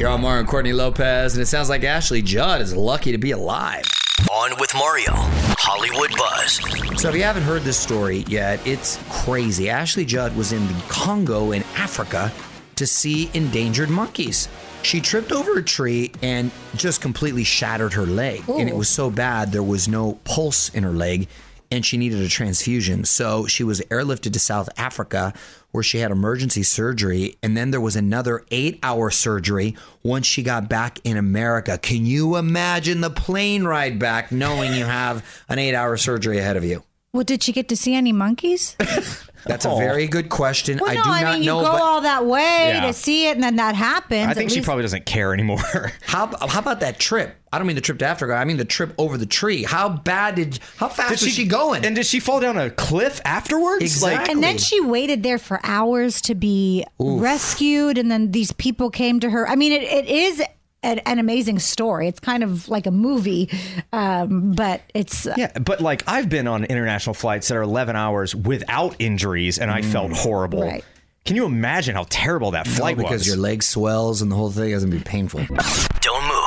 You're 0.00 0.08
on 0.08 0.22
Mario 0.22 0.40
and 0.40 0.48
Courtney 0.48 0.72
Lopez, 0.72 1.34
and 1.34 1.42
it 1.42 1.46
sounds 1.46 1.68
like 1.68 1.84
Ashley 1.84 2.22
Judd 2.22 2.62
is 2.62 2.74
lucky 2.74 3.12
to 3.12 3.18
be 3.18 3.32
alive. 3.32 3.84
On 4.32 4.50
with 4.58 4.74
Mario, 4.74 5.12
Hollywood 5.12 6.16
buzz. 6.16 6.58
So, 6.98 7.10
if 7.10 7.14
you 7.14 7.22
haven't 7.22 7.42
heard 7.42 7.64
this 7.64 7.76
story 7.76 8.24
yet, 8.26 8.66
it's 8.66 8.98
crazy. 9.10 9.68
Ashley 9.68 10.06
Judd 10.06 10.34
was 10.38 10.52
in 10.52 10.66
the 10.66 10.82
Congo 10.88 11.52
in 11.52 11.62
Africa 11.76 12.32
to 12.76 12.86
see 12.86 13.30
endangered 13.34 13.90
monkeys. 13.90 14.48
She 14.82 15.02
tripped 15.02 15.32
over 15.32 15.58
a 15.58 15.62
tree 15.62 16.12
and 16.22 16.50
just 16.76 17.02
completely 17.02 17.44
shattered 17.44 17.92
her 17.92 18.06
leg. 18.06 18.42
And 18.48 18.70
it 18.70 18.74
was 18.74 18.88
so 18.88 19.10
bad, 19.10 19.52
there 19.52 19.62
was 19.62 19.86
no 19.86 20.14
pulse 20.24 20.70
in 20.70 20.82
her 20.82 20.92
leg, 20.92 21.28
and 21.70 21.84
she 21.84 21.96
needed 21.96 22.20
a 22.20 22.28
transfusion. 22.28 23.04
So, 23.04 23.46
she 23.46 23.64
was 23.64 23.80
airlifted 23.82 24.32
to 24.32 24.40
South 24.40 24.68
Africa 24.76 25.32
where 25.72 25.82
she 25.82 25.98
had 25.98 26.10
emergency 26.10 26.62
surgery. 26.62 27.36
And 27.42 27.56
then 27.56 27.70
there 27.70 27.80
was 27.80 27.96
another 27.96 28.44
eight 28.50 28.78
hour 28.82 29.10
surgery 29.10 29.76
once 30.02 30.26
she 30.26 30.42
got 30.42 30.68
back 30.68 30.98
in 31.04 31.16
America. 31.16 31.78
Can 31.78 32.06
you 32.06 32.36
imagine 32.36 33.00
the 33.00 33.10
plane 33.10 33.64
ride 33.64 33.98
back 33.98 34.32
knowing 34.32 34.74
you 34.74 34.84
have 34.84 35.24
an 35.48 35.58
eight 35.58 35.74
hour 35.74 35.96
surgery 35.96 36.38
ahead 36.38 36.56
of 36.56 36.64
you? 36.64 36.82
Well, 37.12 37.24
did 37.24 37.42
she 37.42 37.52
get 37.52 37.68
to 37.68 37.76
see 37.76 37.94
any 37.94 38.12
monkeys? 38.12 38.76
That's 39.46 39.64
a 39.64 39.70
oh. 39.70 39.78
very 39.78 40.06
good 40.06 40.28
question. 40.28 40.78
Well, 40.78 40.90
I 40.90 40.94
no, 40.94 41.02
do 41.02 41.10
I 41.10 41.22
not 41.22 41.32
mean, 41.34 41.42
you 41.42 41.46
know. 41.46 41.62
go 41.62 41.72
but 41.72 41.80
all 41.82 42.00
that 42.02 42.26
way 42.26 42.72
Yeah. 42.74 42.86
to 42.86 42.92
see 42.92 43.26
it, 43.26 43.34
and 43.34 43.42
then 43.42 43.56
that 43.56 43.74
happens. 43.74 44.26
I 44.26 44.30
At 44.30 44.36
think 44.36 44.50
she 44.50 44.56
least- 44.56 44.66
probably 44.66 44.82
doesn't 44.82 45.06
care 45.06 45.32
anymore. 45.32 45.58
how, 46.02 46.26
how 46.46 46.58
about 46.60 46.80
that 46.80 47.00
trip? 47.00 47.36
I 47.52 47.58
don't 47.58 47.66
mean 47.66 47.74
the 47.74 47.82
trip 47.82 47.98
to 47.98 48.06
Africa. 48.06 48.34
I 48.34 48.44
mean 48.44 48.58
the 48.58 48.64
trip 48.64 48.94
over 48.96 49.18
the 49.18 49.26
tree. 49.26 49.64
How 49.64 49.88
bad 49.88 50.36
did? 50.36 50.60
How 50.76 50.88
fast 50.88 51.10
was 51.24 51.32
she, 51.32 51.46
going? 51.46 51.84
And 51.84 51.96
did 51.96 52.06
she 52.06 52.20
fall 52.20 52.38
down 52.38 52.56
a 52.56 52.70
cliff 52.70 53.20
afterwards? 53.24 53.82
Exactly. 53.82 54.32
And 54.32 54.40
then 54.40 54.56
she 54.58 54.80
waited 54.80 55.24
there 55.24 55.38
for 55.38 55.58
hours 55.64 56.20
to 56.22 56.36
be 56.36 56.84
rescued, 57.00 57.98
and 57.98 58.08
then 58.08 58.30
these 58.30 58.52
people 58.52 58.88
came 58.90 59.18
to 59.20 59.30
her. 59.30 59.48
I 59.48 59.56
mean, 59.56 59.72
it, 59.72 59.82
it 59.82 60.06
is 60.06 60.42
an, 60.82 60.98
an 61.00 61.18
amazing 61.18 61.58
story. 61.58 62.08
It's 62.08 62.20
kind 62.20 62.42
of 62.42 62.68
like 62.68 62.86
a 62.86 62.90
movie, 62.90 63.50
um, 63.92 64.52
but 64.52 64.82
it's 64.94 65.26
Yeah, 65.36 65.52
but 65.58 65.80
like 65.80 66.02
I've 66.06 66.28
been 66.28 66.46
on 66.46 66.64
international 66.64 67.14
flights 67.14 67.48
that 67.48 67.56
are 67.56 67.62
11 67.62 67.96
hours 67.96 68.34
without 68.34 68.96
injuries 68.98 69.58
and 69.58 69.70
I 69.70 69.82
felt 69.82 70.12
horrible. 70.12 70.62
Right. 70.62 70.84
Can 71.26 71.36
you 71.36 71.44
imagine 71.44 71.94
how 71.94 72.06
terrible 72.08 72.52
that 72.52 72.66
No, 72.66 72.72
flight 72.72 72.96
because 72.96 73.10
was? 73.12 73.22
Because 73.22 73.26
your 73.28 73.36
leg 73.36 73.62
swells 73.62 74.22
and 74.22 74.32
the 74.32 74.36
whole 74.36 74.50
thing 74.50 74.70
is 74.70 74.82
gonna 74.84 74.96
be 74.96 75.02
painful. 75.02 75.40
Don't 75.40 76.24
move. 76.26 76.39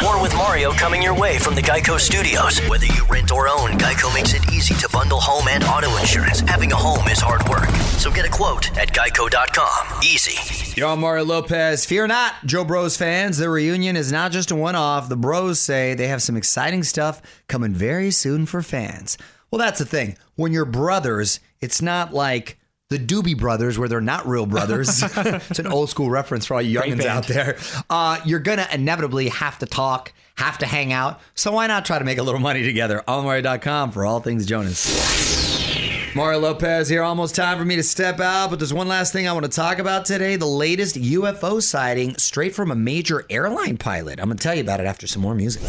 More 0.00 0.22
with 0.22 0.32
Mario 0.36 0.70
coming 0.70 1.02
your 1.02 1.18
way 1.18 1.38
from 1.38 1.56
the 1.56 1.60
Geico 1.60 1.98
Studios. 1.98 2.60
Whether 2.68 2.86
you 2.86 3.04
rent 3.10 3.32
or 3.32 3.48
own, 3.48 3.72
Geico 3.72 4.12
makes 4.14 4.32
it 4.32 4.48
easy 4.52 4.74
to 4.74 4.88
bundle 4.90 5.18
home 5.20 5.48
and 5.48 5.64
auto 5.64 5.96
insurance. 5.96 6.40
Having 6.40 6.70
a 6.72 6.76
home 6.76 7.08
is 7.08 7.18
hard 7.20 7.42
work, 7.48 7.68
so 7.98 8.12
get 8.12 8.24
a 8.24 8.30
quote 8.30 8.76
at 8.78 8.92
Geico.com. 8.92 10.02
Easy. 10.04 10.80
You're 10.80 10.88
on 10.88 11.00
Mario 11.00 11.24
Lopez. 11.24 11.84
Fear 11.84 12.06
not, 12.06 12.34
Jo 12.46 12.64
Bros 12.64 12.96
fans. 12.96 13.38
The 13.38 13.50
reunion 13.50 13.96
is 13.96 14.12
not 14.12 14.30
just 14.30 14.52
a 14.52 14.54
one 14.56 14.76
off. 14.76 15.08
The 15.08 15.16
Bros 15.16 15.58
say 15.58 15.94
they 15.94 16.06
have 16.06 16.22
some 16.22 16.36
exciting 16.36 16.84
stuff 16.84 17.20
coming 17.48 17.72
very 17.72 18.12
soon 18.12 18.46
for 18.46 18.62
fans. 18.62 19.18
Well, 19.50 19.58
that's 19.58 19.80
the 19.80 19.84
thing. 19.84 20.16
When 20.36 20.52
you're 20.52 20.64
brothers, 20.64 21.40
it's 21.60 21.82
not 21.82 22.14
like 22.14 22.56
the 22.94 23.04
Doobie 23.04 23.36
Brothers, 23.36 23.76
where 23.76 23.88
they're 23.88 24.00
not 24.00 24.26
real 24.26 24.46
brothers. 24.46 25.02
it's 25.16 25.58
an 25.58 25.66
old 25.66 25.90
school 25.90 26.10
reference 26.10 26.46
for 26.46 26.54
all 26.54 26.62
you 26.62 26.78
youngins 26.78 27.04
out 27.04 27.26
there. 27.26 27.56
Uh, 27.90 28.20
you're 28.24 28.38
going 28.38 28.58
to 28.58 28.74
inevitably 28.74 29.28
have 29.30 29.58
to 29.58 29.66
talk, 29.66 30.12
have 30.36 30.58
to 30.58 30.66
hang 30.66 30.92
out. 30.92 31.20
So 31.34 31.52
why 31.52 31.66
not 31.66 31.84
try 31.84 31.98
to 31.98 32.04
make 32.04 32.18
a 32.18 32.22
little 32.22 32.40
money 32.40 32.62
together? 32.62 33.02
OnMario.com 33.08 33.90
for 33.90 34.06
all 34.06 34.20
things 34.20 34.46
Jonas. 34.46 36.14
Mario 36.14 36.38
Lopez 36.38 36.88
here. 36.88 37.02
Almost 37.02 37.34
time 37.34 37.58
for 37.58 37.64
me 37.64 37.74
to 37.74 37.82
step 37.82 38.20
out, 38.20 38.50
but 38.50 38.60
there's 38.60 38.72
one 38.72 38.86
last 38.86 39.12
thing 39.12 39.26
I 39.26 39.32
want 39.32 39.46
to 39.46 39.50
talk 39.50 39.80
about 39.80 40.04
today 40.04 40.36
the 40.36 40.46
latest 40.46 40.94
UFO 40.94 41.60
sighting 41.60 42.16
straight 42.18 42.54
from 42.54 42.70
a 42.70 42.76
major 42.76 43.26
airline 43.28 43.76
pilot. 43.76 44.20
I'm 44.20 44.26
going 44.26 44.38
to 44.38 44.42
tell 44.42 44.54
you 44.54 44.62
about 44.62 44.78
it 44.78 44.86
after 44.86 45.08
some 45.08 45.22
more 45.22 45.34
music. 45.34 45.62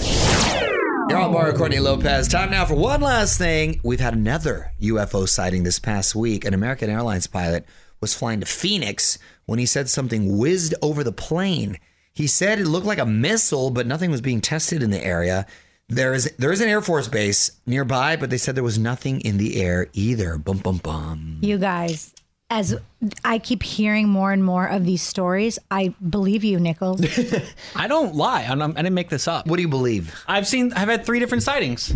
You're 1.08 1.20
on 1.20 1.32
Mario 1.34 1.56
Courtney 1.56 1.78
Lopez. 1.80 2.28
Time 2.28 2.50
now 2.50 2.66
for 2.66 2.74
one 2.74 3.00
last 3.00 3.38
thing. 3.38 3.80
We've 3.84 4.00
had 4.00 4.16
another 4.16 4.72
UFO 4.82 5.30
sighting 5.30 5.64
this 5.64 5.78
past 5.78 6.16
week. 6.16 6.44
An 6.46 6.54
American 6.56 6.90
Airlines 6.90 7.28
pilot 7.28 7.64
was 8.02 8.16
flying 8.16 8.40
to 8.40 8.46
Phoenix 8.48 9.20
when 9.46 9.60
he 9.60 9.68
said 9.68 9.88
something 9.88 10.38
whizzed 10.40 10.74
over 10.82 11.04
the 11.04 11.12
plane. 11.12 11.78
He 12.12 12.26
said 12.26 12.58
it 12.60 12.66
looked 12.66 12.88
like 12.88 12.98
a 12.98 13.06
missile, 13.06 13.70
but 13.70 13.86
nothing 13.86 14.10
was 14.10 14.22
being 14.22 14.42
tested 14.42 14.82
in 14.82 14.90
the 14.90 15.04
area. 15.06 15.46
There 15.88 16.16
is 16.16 16.32
there 16.40 16.52
is 16.52 16.62
an 16.62 16.70
Air 16.70 16.82
Force 16.82 17.08
base 17.08 17.52
nearby, 17.68 18.16
but 18.16 18.32
they 18.32 18.40
said 18.40 18.56
there 18.56 18.64
was 18.64 18.80
nothing 18.80 19.22
in 19.22 19.38
the 19.38 19.62
air 19.62 19.88
either. 19.94 20.40
Bum 20.40 20.58
bum 20.58 20.78
bum. 20.78 21.38
you 21.42 21.60
guys. 21.60 22.15
As 22.50 22.78
I 23.24 23.40
keep 23.40 23.64
hearing 23.64 24.08
more 24.08 24.32
and 24.32 24.44
more 24.44 24.68
of 24.68 24.86
these 24.86 25.02
stories, 25.02 25.58
I 25.72 25.94
believe 26.10 26.44
you, 26.44 26.60
Nichols. 26.60 27.02
I 27.76 27.88
don't 27.88 28.16
lie. 28.16 28.44
I'm, 28.44 28.62
I 28.62 28.68
didn't 28.68 28.94
make 28.94 29.10
this 29.10 29.28
up. 29.28 29.48
What 29.48 29.56
do 29.58 29.62
you 29.64 29.68
believe? 29.68 30.14
I've 30.28 30.48
seen. 30.48 30.72
I've 30.74 30.90
had 30.90 31.06
three 31.06 31.20
different 31.20 31.44
sightings. 31.44 31.94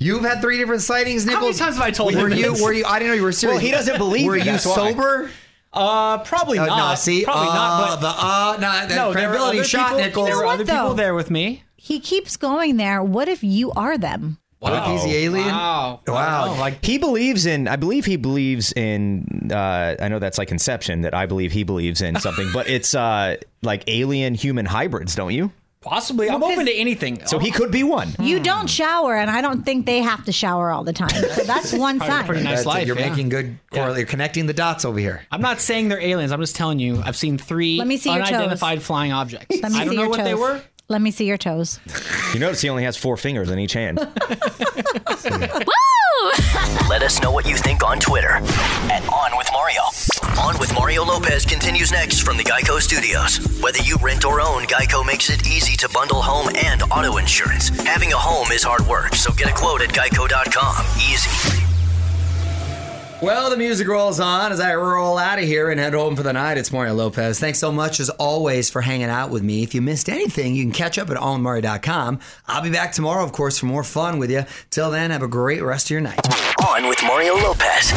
You've 0.00 0.22
had 0.24 0.40
three 0.40 0.58
different 0.58 0.82
sightings, 0.82 1.26
Nichols. 1.26 1.40
How 1.42 1.46
many 1.48 1.58
times 1.58 1.76
have 1.76 1.84
I 1.84 1.90
told 1.90 2.14
were 2.14 2.28
him 2.28 2.38
you? 2.38 2.52
this? 2.52 2.62
Were 2.62 2.72
you? 2.72 2.84
I 2.84 2.98
didn't 2.98 3.10
know 3.12 3.14
you 3.16 3.22
were 3.22 3.32
serious. 3.32 3.56
Well, 3.56 3.64
he 3.64 3.70
doesn't 3.72 3.98
believe. 3.98 4.26
Were 4.26 4.36
you, 4.36 4.44
you 4.44 4.52
that's 4.52 4.66
why. 4.66 4.74
sober? 4.92 5.30
Uh, 5.72 6.18
probably 6.18 6.58
Uh, 6.58 6.66
not. 6.66 6.90
no, 6.90 6.94
see, 6.94 7.24
probably 7.24 7.48
uh, 7.48 7.54
not. 7.54 7.88
But 7.88 8.00
the 8.00 8.08
uh, 8.08 8.52
no, 8.54 8.60
that 8.60 8.88
no, 8.88 8.94
there 8.94 9.06
were 9.06 9.12
credibility 9.12 9.58
other 9.58 9.68
shot, 9.68 9.88
people, 9.90 10.00
Nichols. 10.04 10.26
There 10.28 10.36
were 10.38 10.44
what, 10.46 10.54
other 10.54 10.64
people 10.64 10.94
there 10.94 11.14
with 11.14 11.30
me. 11.30 11.62
he 11.76 12.00
keeps 12.00 12.36
going 12.36 12.76
there. 12.78 13.02
What 13.02 13.28
if 13.28 13.42
you 13.44 13.70
are 13.72 13.98
them? 13.98 14.38
What 14.60 14.72
if 14.72 14.84
he's 14.86 15.04
the 15.04 15.14
alien? 15.16 15.46
Wow. 15.48 16.00
Wow. 16.06 16.54
I 16.54 16.58
like 16.58 16.84
He 16.84 16.98
believes 16.98 17.46
in. 17.46 17.68
I 17.68 17.76
believe 17.76 18.04
he 18.04 18.16
believes 18.16 18.72
in. 18.72 19.50
Uh, 19.52 19.94
I 20.00 20.08
know 20.08 20.18
that's 20.18 20.38
like 20.38 20.50
Inception. 20.50 21.02
That 21.02 21.14
I 21.14 21.26
believe 21.26 21.52
he 21.52 21.62
believes 21.62 22.02
in 22.02 22.18
something, 22.18 22.50
but 22.52 22.68
it's 22.68 22.94
uh, 22.94 23.36
like 23.62 23.84
alien 23.86 24.34
human 24.34 24.66
hybrids, 24.66 25.14
don't 25.14 25.32
you? 25.32 25.52
possibly. 25.80 26.28
I'm 26.28 26.42
open 26.42 26.66
to 26.66 26.72
anything. 26.74 27.24
So 27.26 27.38
he 27.38 27.50
could 27.50 27.70
be 27.70 27.82
one. 27.82 28.14
You 28.18 28.40
don't 28.40 28.68
shower, 28.68 29.16
and 29.16 29.30
I 29.30 29.40
don't 29.40 29.62
think 29.64 29.86
they 29.86 30.00
have 30.00 30.24
to 30.26 30.32
shower 30.32 30.70
all 30.70 30.84
the 30.84 30.92
time. 30.92 31.08
So 31.08 31.44
that's 31.44 31.72
one 31.72 31.98
Probably 31.98 32.14
sign. 32.16 32.26
pretty 32.26 32.42
nice 32.42 32.56
That's 32.56 32.66
it. 32.66 32.68
life. 32.68 32.86
You're 32.86 32.98
yeah. 32.98 33.08
making 33.10 33.28
good. 33.30 33.58
Correl- 33.70 33.96
You're 33.96 34.06
connecting 34.06 34.46
the 34.46 34.52
dots 34.52 34.84
over 34.84 34.98
here. 34.98 35.22
I'm 35.30 35.40
not 35.40 35.60
saying 35.60 35.88
they're 35.88 36.00
aliens. 36.00 36.32
I'm 36.32 36.40
just 36.40 36.56
telling 36.56 36.78
you. 36.78 37.00
I've 37.02 37.16
seen 37.16 37.38
three 37.38 37.78
Let 37.78 37.86
me 37.86 37.96
see 37.96 38.10
your 38.10 38.18
toes. 38.20 38.28
unidentified 38.32 38.82
flying 38.82 39.12
objects. 39.12 39.62
Let 39.62 39.72
me 39.72 39.78
I 39.78 39.84
don't 39.84 39.90
see 39.90 39.96
know 39.96 40.02
your 40.02 40.10
what 40.10 40.16
toes. 40.18 40.24
they 40.26 40.34
were. 40.34 40.60
Let 40.88 41.02
me 41.02 41.10
see 41.10 41.26
your 41.26 41.38
toes. 41.38 41.80
You 42.34 42.40
notice 42.40 42.60
he 42.60 42.68
only 42.68 42.82
has 42.84 42.94
four 42.98 43.16
fingers 43.16 43.48
in 43.50 43.58
each 43.58 43.72
hand. 43.72 43.96
Let 46.90 47.02
us 47.02 47.22
know 47.22 47.30
what 47.32 47.48
you 47.48 47.56
think 47.56 47.82
on 47.82 47.98
Twitter 47.98 48.32
at 48.32 49.02
On 49.08 49.38
With 49.38 49.48
Mario. 49.50 49.80
On 50.38 50.58
With 50.60 50.74
Mario 50.74 51.04
Lopez 51.06 51.46
continues 51.46 51.90
next 51.90 52.20
from 52.20 52.36
the 52.36 52.44
Geico 52.44 52.80
Studios. 52.82 53.38
Whether 53.62 53.78
you 53.78 53.96
rent 54.02 54.26
or 54.26 54.42
own, 54.42 54.64
Geico 54.64 55.06
makes 55.06 55.30
it 55.30 55.46
easy 55.48 55.74
to 55.78 55.88
bundle 55.88 56.20
home 56.20 56.50
and 56.54 56.82
auto 56.92 57.16
insurance. 57.16 57.70
Having 57.86 58.12
a 58.12 58.18
home 58.18 58.52
is 58.52 58.62
hard 58.62 58.86
work, 58.86 59.14
so 59.14 59.32
get 59.32 59.48
a 59.48 59.54
quote 59.54 59.80
at 59.80 59.88
geico.com. 59.88 60.84
Easy. 60.96 61.57
Well, 63.20 63.50
the 63.50 63.56
music 63.56 63.88
rolls 63.88 64.20
on 64.20 64.52
as 64.52 64.60
I 64.60 64.76
roll 64.76 65.18
out 65.18 65.40
of 65.40 65.44
here 65.44 65.70
and 65.70 65.80
head 65.80 65.92
home 65.92 66.14
for 66.14 66.22
the 66.22 66.32
night. 66.32 66.56
It's 66.56 66.70
Mario 66.70 66.94
Lopez. 66.94 67.40
Thanks 67.40 67.58
so 67.58 67.72
much, 67.72 67.98
as 67.98 68.10
always, 68.10 68.70
for 68.70 68.80
hanging 68.80 69.08
out 69.08 69.30
with 69.30 69.42
me. 69.42 69.64
If 69.64 69.74
you 69.74 69.82
missed 69.82 70.08
anything, 70.08 70.54
you 70.54 70.62
can 70.62 70.70
catch 70.70 70.98
up 70.98 71.10
at 71.10 71.16
allmario.com. 71.16 72.20
I'll 72.46 72.62
be 72.62 72.70
back 72.70 72.92
tomorrow, 72.92 73.24
of 73.24 73.32
course, 73.32 73.58
for 73.58 73.66
more 73.66 73.82
fun 73.82 74.20
with 74.20 74.30
you. 74.30 74.44
Till 74.70 74.92
then, 74.92 75.10
have 75.10 75.24
a 75.24 75.28
great 75.28 75.64
rest 75.64 75.86
of 75.86 75.90
your 75.90 76.00
night. 76.00 76.20
On 76.64 76.88
with 76.88 77.02
Mario 77.02 77.34
Lopez. 77.34 77.92